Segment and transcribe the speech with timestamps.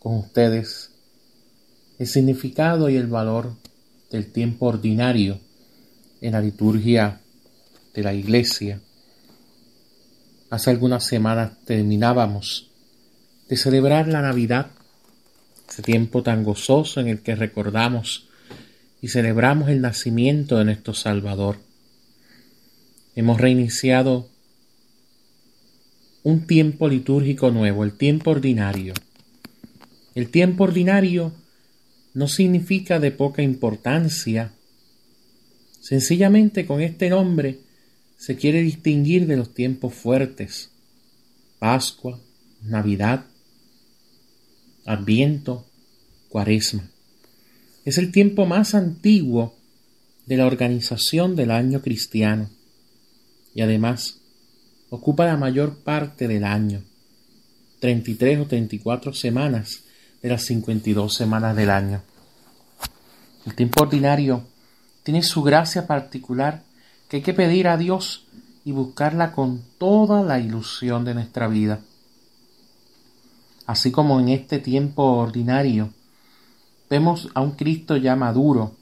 [0.00, 0.90] con ustedes
[1.98, 3.54] el significado y el valor
[4.10, 5.38] del tiempo ordinario
[6.22, 7.20] en la liturgia
[7.94, 8.80] de la iglesia.
[10.48, 12.70] Hace algunas semanas terminábamos
[13.48, 14.68] de celebrar la Navidad,
[15.68, 18.28] ese tiempo tan gozoso en el que recordamos
[19.02, 21.58] y celebramos el nacimiento de nuestro Salvador.
[23.14, 24.28] Hemos reiniciado
[26.22, 28.94] un tiempo litúrgico nuevo, el tiempo ordinario
[30.14, 31.32] el tiempo ordinario
[32.14, 34.52] no significa de poca importancia.
[35.80, 37.60] Sencillamente con este nombre
[38.16, 40.70] se quiere distinguir de los tiempos fuertes.
[41.58, 42.18] Pascua,
[42.62, 43.26] Navidad,
[44.84, 45.66] Adviento,
[46.28, 46.90] Cuaresma.
[47.84, 49.56] Es el tiempo más antiguo
[50.26, 52.50] de la organización del año cristiano
[53.54, 54.18] y además
[54.90, 56.82] ocupa la mayor parte del año,
[57.80, 59.84] 33 o 34 semanas
[60.22, 62.02] de las 52 semanas del año.
[63.46, 64.44] El tiempo ordinario
[65.02, 66.62] tiene su gracia particular
[67.08, 68.26] que hay que pedir a Dios
[68.64, 71.80] y buscarla con toda la ilusión de nuestra vida.
[73.66, 75.90] Así como en este tiempo ordinario
[76.88, 78.76] vemos a un Cristo ya maduro,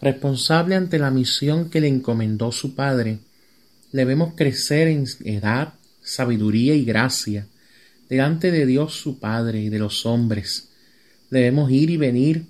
[0.00, 3.18] responsable ante la misión que le encomendó su Padre,
[3.92, 7.46] le vemos crecer en edad, sabiduría y gracia
[8.08, 10.69] delante de Dios su Padre y de los hombres,
[11.30, 12.44] debemos ir y venir,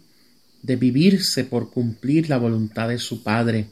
[0.63, 3.67] de vivirse por cumplir la voluntad de su Padre,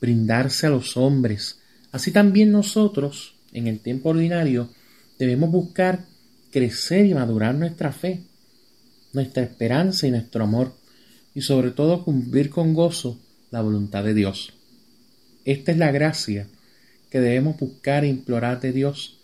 [0.00, 1.58] brindarse a los hombres.
[1.92, 4.70] Así también nosotros, en el tiempo ordinario,
[5.18, 6.04] debemos buscar
[6.50, 8.22] crecer y madurar nuestra fe,
[9.12, 10.74] nuestra esperanza y nuestro amor,
[11.34, 13.18] y sobre todo cumplir con gozo
[13.50, 14.52] la voluntad de Dios.
[15.44, 16.46] Esta es la gracia
[17.10, 19.18] que debemos buscar e implorar de Dios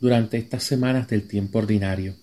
[0.00, 2.14] durante estas semanas del tiempo ordinario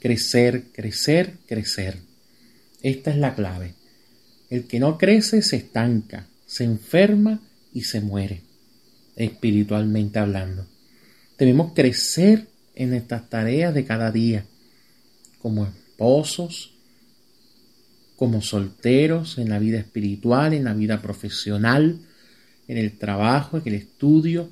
[0.00, 1.98] crecer, crecer, crecer.
[2.82, 3.74] Esta es la clave.
[4.48, 7.40] El que no crece se estanca, se enferma
[7.72, 8.42] y se muere,
[9.16, 10.66] espiritualmente hablando.
[11.38, 14.44] Debemos crecer en estas tareas de cada día,
[15.40, 16.72] como esposos,
[18.16, 22.00] como solteros, en la vida espiritual, en la vida profesional,
[22.68, 24.50] en el trabajo, en el estudio,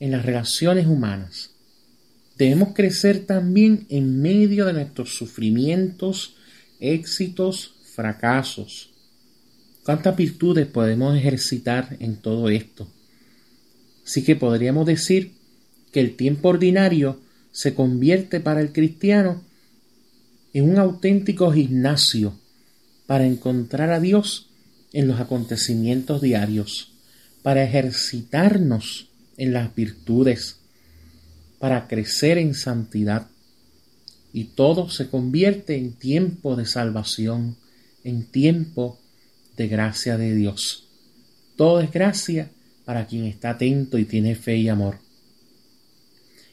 [0.00, 1.50] en las relaciones humanas.
[2.40, 6.36] Debemos crecer también en medio de nuestros sufrimientos,
[6.80, 8.88] éxitos, fracasos.
[9.84, 12.88] ¿Cuántas virtudes podemos ejercitar en todo esto?
[14.06, 15.32] Así que podríamos decir
[15.92, 17.20] que el tiempo ordinario
[17.52, 19.44] se convierte para el cristiano
[20.54, 22.32] en un auténtico gimnasio
[23.06, 24.48] para encontrar a Dios
[24.94, 26.90] en los acontecimientos diarios,
[27.42, 30.59] para ejercitarnos en las virtudes,
[31.60, 33.28] para crecer en santidad.
[34.32, 37.56] Y todo se convierte en tiempo de salvación,
[38.02, 38.98] en tiempo
[39.56, 40.88] de gracia de Dios.
[41.56, 42.50] Todo es gracia
[42.84, 44.98] para quien está atento y tiene fe y amor.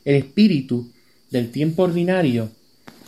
[0.04, 0.92] El espíritu
[1.32, 2.52] del tiempo ordinario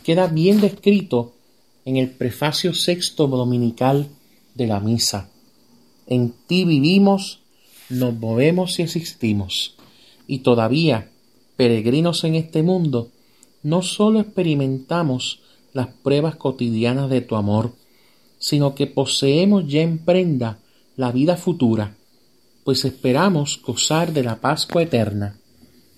[0.04, 1.36] queda bien descrito
[1.84, 4.08] en el prefacio sexto dominical
[4.56, 5.30] de la misa.
[6.08, 7.42] En ti vivimos,
[7.90, 9.76] nos movemos y existimos,
[10.28, 11.10] y todavía
[11.60, 13.12] peregrinos en este mundo,
[13.64, 15.42] no sólo experimentamos
[15.74, 17.76] las pruebas cotidianas de tu amor,
[18.38, 20.60] sino que poseemos ya en prenda
[20.96, 21.98] la vida futura,
[22.64, 25.36] pues esperamos gozar de la Pascua eterna,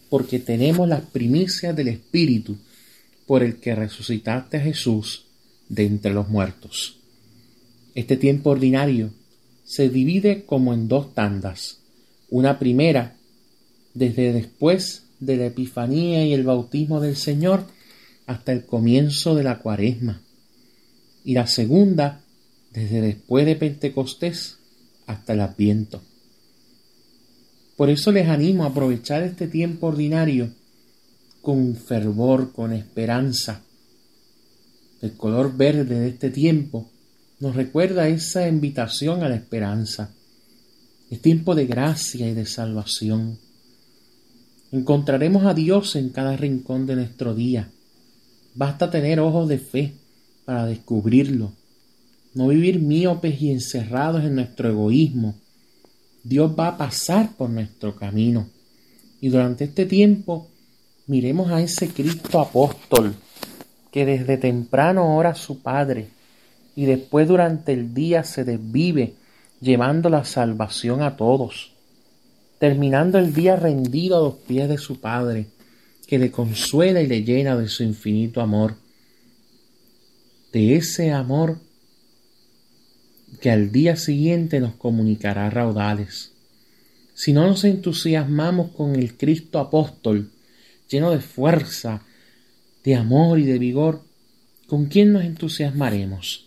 [0.09, 2.57] porque tenemos las primicias del Espíritu
[3.27, 5.25] por el que resucitaste a Jesús
[5.69, 6.97] de entre los muertos.
[7.93, 9.11] Este tiempo ordinario
[9.63, 11.81] se divide como en dos tandas,
[12.31, 13.15] una primera
[13.93, 17.63] desde después de la Epifanía y el bautismo del Señor
[18.25, 20.21] hasta el comienzo de la cuaresma.
[21.23, 22.21] Y la segunda,
[22.73, 24.57] desde después de Pentecostés
[25.05, 26.01] hasta el Adviento.
[27.77, 30.49] Por eso les animo a aprovechar este tiempo ordinario
[31.41, 33.61] con fervor, con esperanza.
[35.01, 36.89] El color verde de este tiempo
[37.39, 40.11] nos recuerda esa invitación a la esperanza.
[41.09, 43.37] Es tiempo de gracia y de salvación
[44.71, 47.69] Encontraremos a Dios en cada rincón de nuestro día.
[48.55, 49.93] Basta tener ojos de fe
[50.45, 51.51] para descubrirlo.
[52.33, 55.35] No vivir míopes y encerrados en nuestro egoísmo.
[56.23, 58.47] Dios va a pasar por nuestro camino.
[59.19, 60.47] Y durante este tiempo
[61.07, 63.13] miremos a ese Cristo apóstol
[63.91, 66.07] que desde temprano ora a su Padre
[66.75, 69.15] y después durante el día se desvive
[69.59, 71.73] llevando la salvación a todos,
[72.61, 75.47] terminando el día rendido a los pies de su Padre,
[76.05, 78.75] que le consuela y le llena de su infinito amor.
[80.53, 81.57] De ese amor
[83.41, 86.33] que al día siguiente nos comunicará raudales.
[87.15, 90.29] Si no nos entusiasmamos con el Cristo apóstol,
[90.87, 92.03] lleno de fuerza,
[92.83, 94.03] de amor y de vigor,
[94.67, 96.45] ¿con quién nos entusiasmaremos?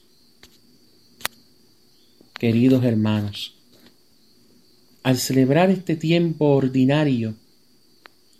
[2.39, 3.54] Queridos hermanos,
[5.05, 7.35] al celebrar este tiempo ordinario,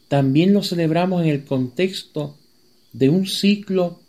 [0.09, 2.37] también lo celebramos en el contexto
[2.95, 4.01] de un ciclo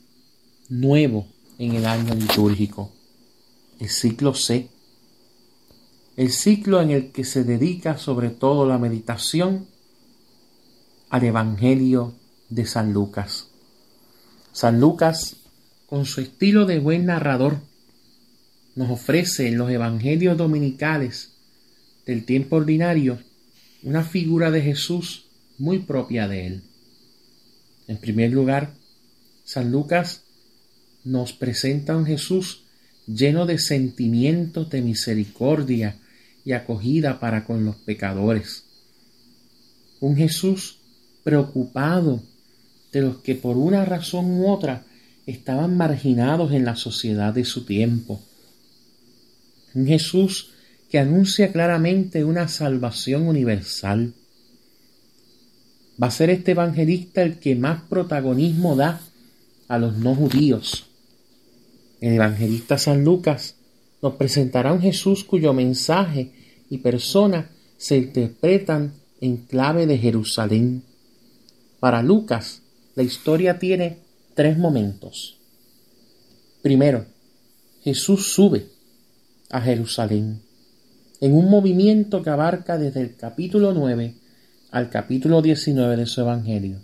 [0.70, 1.28] nuevo
[1.60, 2.92] en el año litúrgico,
[3.80, 4.70] el ciclo C,
[6.16, 9.68] el ciclo en el que se dedica sobre todo la meditación
[11.10, 12.14] al Evangelio
[12.50, 13.50] de San Lucas.
[14.54, 15.36] San Lucas,
[15.88, 17.60] con su estilo de buen narrador,
[18.76, 21.35] nos ofrece en los Evangelios dominicales
[22.06, 23.20] del tiempo ordinario
[23.84, 25.26] una figura de Jesús
[25.58, 26.62] muy propia de él.
[27.88, 28.74] En primer lugar,
[29.44, 30.24] San Lucas
[31.04, 32.64] nos presenta un Jesús
[33.06, 35.98] lleno de sentimientos de misericordia
[36.44, 38.64] y acogida para con los pecadores.
[40.00, 40.80] Un Jesús
[41.24, 42.24] preocupado
[42.92, 44.84] de los que por una razón u otra
[45.28, 48.20] estaban marginados en la sociedad de su tiempo.
[49.74, 50.55] Un Jesús
[50.96, 54.14] que anuncia claramente una salvación universal.
[56.02, 59.02] Va a ser este evangelista el que más protagonismo da
[59.68, 60.86] a los no judíos.
[62.00, 63.56] El evangelista San Lucas
[64.02, 66.32] nos presentará un Jesús cuyo mensaje
[66.70, 70.82] y persona se interpretan en clave de Jerusalén.
[71.82, 72.62] Para Lucas,
[72.96, 73.98] la historia tiene
[74.34, 75.42] tres momentos.
[76.62, 77.06] Primero,
[77.84, 78.68] Jesús sube
[79.50, 80.45] a Jerusalén
[81.22, 84.14] en un movimiento que abarca desde el capítulo 9
[84.72, 86.80] al capítulo 19 de su Evangelio.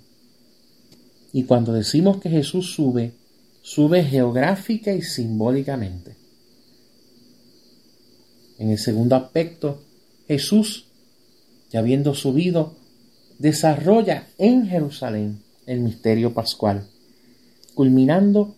[1.33, 3.13] Y cuando decimos que Jesús sube,
[3.61, 6.15] sube geográfica y simbólicamente.
[8.57, 9.81] En el segundo aspecto,
[10.27, 10.85] Jesús,
[11.71, 12.75] ya habiendo subido,
[13.39, 16.87] desarrolla en Jerusalén el misterio pascual,
[17.73, 18.55] culminando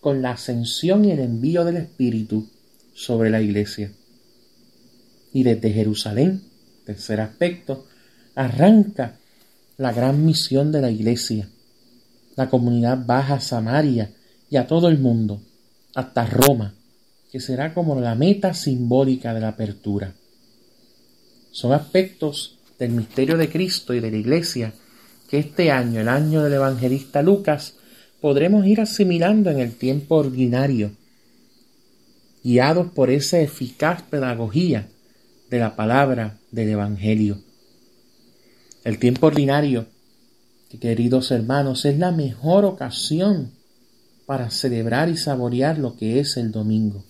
[0.00, 2.46] con la ascensión y el envío del Espíritu
[2.94, 3.90] sobre la iglesia.
[5.36, 6.40] Y desde Jerusalén,
[6.86, 7.84] tercer aspecto,
[8.34, 9.18] arranca
[9.76, 11.46] la gran misión de la iglesia.
[12.36, 14.12] La comunidad baja a Samaria
[14.48, 15.42] y a todo el mundo,
[15.94, 16.72] hasta Roma,
[17.30, 20.14] que será como la meta simbólica de la apertura.
[21.50, 24.72] Son aspectos del misterio de Cristo y de la iglesia
[25.28, 27.74] que este año, el año del evangelista Lucas,
[28.22, 30.92] podremos ir asimilando en el tiempo ordinario,
[32.42, 34.88] guiados por esa eficaz pedagogía
[35.50, 37.38] de la palabra del Evangelio.
[38.84, 39.86] El tiempo ordinario,
[40.80, 43.52] queridos hermanos, es la mejor ocasión
[44.26, 47.04] para celebrar y saborear lo que es el domingo.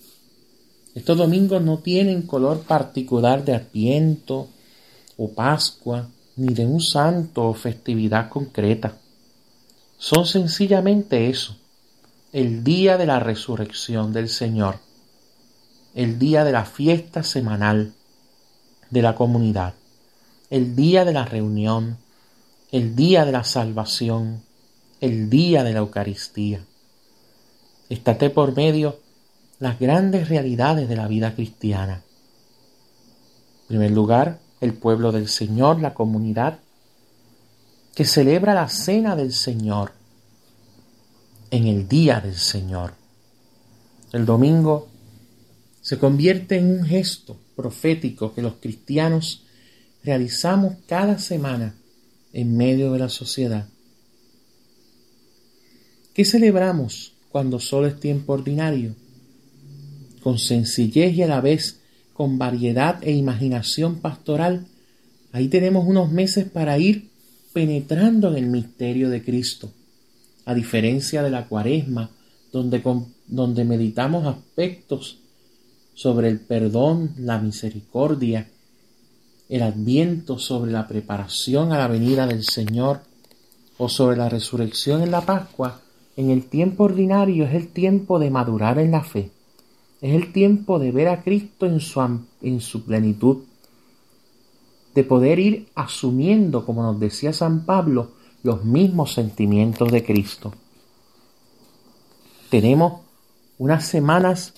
[0.95, 4.47] Estos domingos no tienen color particular de Adviento
[5.17, 8.97] o Pascua, ni de un santo o festividad concreta.
[9.97, 11.57] Son sencillamente eso,
[12.31, 14.79] el día de la resurrección del Señor,
[15.95, 17.93] el día de la fiesta semanal
[18.89, 19.73] de la comunidad,
[20.49, 21.97] el día de la reunión,
[22.71, 24.43] el día de la salvación,
[25.01, 26.61] el día de la Eucaristía.
[27.89, 28.99] Estate por medio
[29.59, 32.03] las grandes realidades de la vida cristiana.
[33.61, 36.59] En primer lugar, el pueblo del Señor, la comunidad,
[37.95, 39.91] que celebra la cena del Señor
[41.51, 42.93] en el día del Señor.
[44.11, 44.87] El domingo
[45.81, 49.43] se convierte en un gesto profético que los cristianos
[50.03, 51.75] realizamos cada semana
[52.31, 53.67] en medio de la sociedad.
[56.13, 58.95] ¿Qué celebramos cuando solo es tiempo ordinario?
[60.21, 61.81] Con sencillez y a la vez
[62.13, 64.65] con variedad e imaginación pastoral,
[65.31, 67.09] ahí tenemos unos meses para ir
[67.53, 69.71] penetrando en el misterio de Cristo.
[70.45, 72.11] A diferencia de la cuaresma,
[72.51, 72.81] donde,
[73.27, 75.19] donde meditamos aspectos
[75.97, 78.47] sobre el perdón, la misericordia,
[79.49, 82.99] el adviento sobre la preparación a la venida del Señor
[83.79, 85.81] o sobre la resurrección en la Pascua,
[86.15, 89.31] en el tiempo ordinario es el tiempo de madurar en la fe.
[89.99, 91.99] Es el tiempo de ver a Cristo en su,
[92.43, 93.37] en su plenitud.
[94.93, 98.11] De poder ir asumiendo, como nos decía San Pablo,
[98.43, 100.53] los mismos sentimientos de Cristo.
[102.51, 103.01] Tenemos
[103.57, 104.53] unas semanas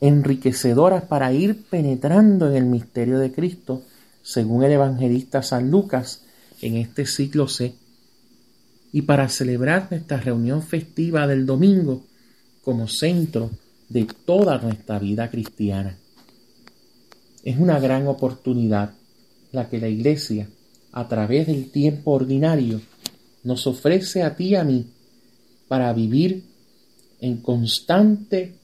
[0.00, 3.82] enriquecedoras para ir penetrando en el misterio de Cristo,
[4.22, 6.22] según el evangelista San Lucas,
[6.60, 7.74] en este ciclo C,
[8.92, 12.04] y para celebrar nuestra reunión festiva del domingo
[12.62, 13.50] como centro
[13.88, 15.96] de toda nuestra vida cristiana.
[17.44, 18.92] Es una gran oportunidad
[19.52, 20.48] la que la Iglesia,
[20.92, 22.80] a través del tiempo ordinario,
[23.44, 24.86] nos ofrece a ti y a mí
[25.68, 26.42] para vivir
[27.20, 28.54] en constante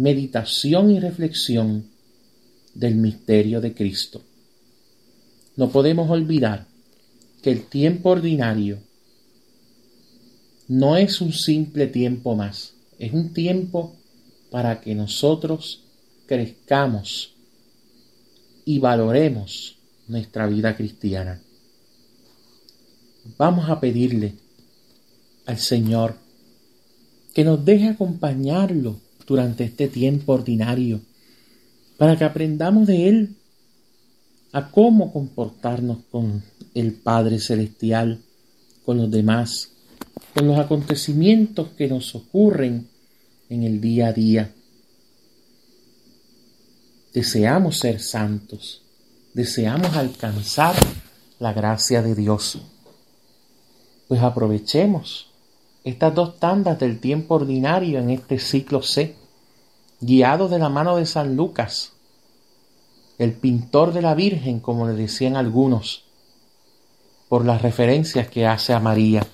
[0.00, 1.84] meditación y reflexión
[2.74, 4.22] del misterio de Cristo.
[5.56, 6.66] No podemos olvidar
[7.42, 8.78] que el tiempo ordinario
[10.68, 13.94] no es un simple tiempo más, es un tiempo
[14.50, 15.82] para que nosotros
[16.26, 17.34] crezcamos
[18.64, 19.76] y valoremos
[20.08, 21.42] nuestra vida cristiana.
[23.36, 24.32] Vamos a pedirle
[25.44, 26.16] al Señor
[27.34, 31.00] que nos deje acompañarlo durante este tiempo ordinario,
[31.96, 33.36] para que aprendamos de Él
[34.50, 36.42] a cómo comportarnos con
[36.74, 38.18] el Padre Celestial,
[38.84, 39.70] con los demás,
[40.34, 42.88] con los acontecimientos que nos ocurren
[43.48, 44.52] en el día a día.
[47.14, 48.82] Deseamos ser santos,
[49.32, 50.74] deseamos alcanzar
[51.38, 52.58] la gracia de Dios.
[54.08, 55.30] Pues aprovechemos
[55.84, 59.19] estas dos tandas del tiempo ordinario en este ciclo C,
[60.00, 61.92] guiados de la mano de San Lucas,
[63.18, 66.04] el pintor de la Virgen, como le decían algunos,
[67.28, 69.26] por las referencias que hace a María.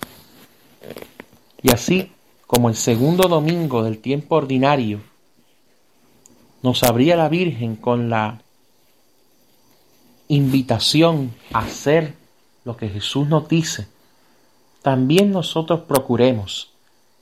[1.63, 2.11] Y así
[2.47, 5.01] como el segundo domingo del tiempo ordinario
[6.63, 8.43] nos abría la Virgen con la
[10.29, 12.15] invitación a hacer
[12.65, 13.87] lo que Jesús nos dice,
[14.83, 16.73] también nosotros procuremos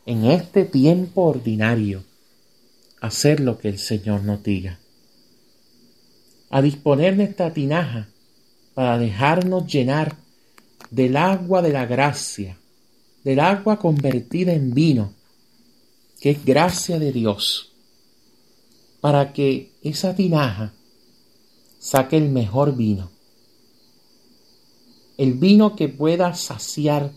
[0.06, 2.04] en este tiempo ordinario
[3.04, 4.78] hacer lo que el Señor nos diga.
[6.49, 8.08] A disponer de esta tinaja
[8.73, 10.16] para dejarnos llenar
[10.90, 12.56] del agua de la gracia,
[13.23, 15.12] del agua convertida en vino,
[16.18, 17.73] que es gracia de Dios,
[19.02, 20.73] para que esa tinaja
[21.78, 23.11] saque el mejor vino,
[25.18, 27.12] el vino que pueda saciar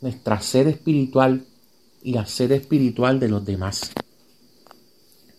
[0.00, 1.46] nuestra sed espiritual
[2.02, 3.92] y la sed espiritual de los demás.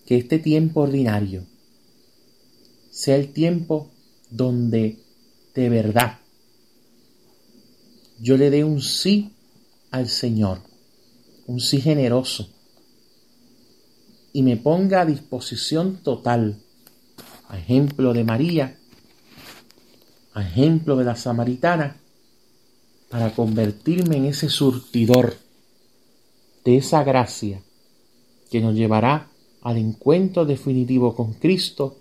[0.08, 1.46] Que este tiempo ordinario
[2.90, 3.92] sea el tiempo
[4.32, 4.98] donde
[5.54, 6.18] de verdad
[8.20, 9.34] yo le dé un sí
[9.92, 10.60] al Señor,
[11.46, 12.50] un sí generoso,
[14.34, 16.58] y me ponga a disposición total,
[17.48, 18.78] a ejemplo de María,
[20.34, 21.98] a ejemplo de la samaritana,
[23.10, 25.38] para convertirme en ese surtidor
[26.66, 27.62] de esa gracia
[28.50, 29.30] que nos llevará
[29.68, 31.98] al encuentro definitivo con Cristo,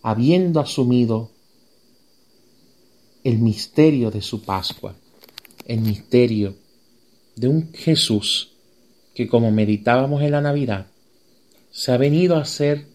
[0.00, 1.28] habiendo asumido
[3.22, 4.94] el misterio de su Pascua,
[5.66, 6.54] el misterio
[7.36, 8.52] de un Jesús
[9.12, 10.86] que como meditábamos en la Navidad,
[11.70, 12.86] se ha venido a ser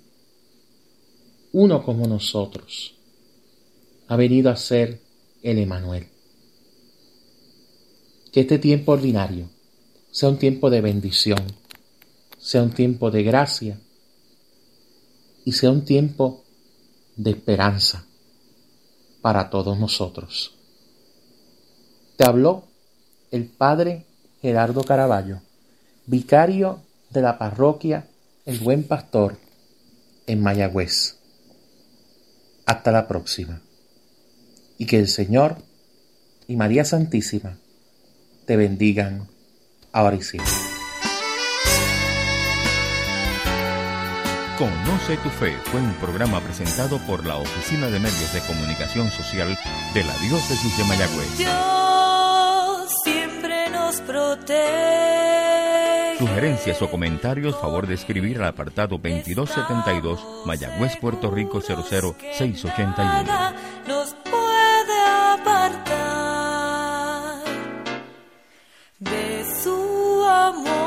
[1.52, 2.96] uno como nosotros,
[4.08, 5.00] ha venido a ser
[5.44, 6.08] el Emanuel
[8.32, 9.48] que este tiempo ordinario
[10.10, 11.44] sea un tiempo de bendición,
[12.40, 13.80] sea un tiempo de gracia
[15.48, 16.44] y sea un tiempo
[17.16, 18.04] de esperanza
[19.22, 20.54] para todos nosotros.
[22.18, 22.66] Te habló
[23.32, 24.06] el Padre
[24.42, 25.40] Gerardo Caraballo,
[26.06, 28.10] vicario de la parroquia
[28.46, 29.38] El Buen Pastor
[30.26, 31.16] en Mayagüez.
[32.66, 33.62] Hasta la próxima.
[34.78, 35.56] Y que el Señor
[36.50, 37.58] y María Santísima
[38.46, 39.30] te bendigan
[39.94, 40.67] ahora y siempre.
[44.58, 49.56] Conoce tu Fe fue un programa presentado por la Oficina de Medios de Comunicación Social
[49.94, 51.38] de la Diócesis de Mayagüez.
[51.38, 54.58] Dios siempre nos protege.
[56.18, 63.54] Sugerencias o comentarios, favor de escribir al apartado 2272, Mayagüez, Puerto Rico 00681.
[69.00, 70.87] de su amor.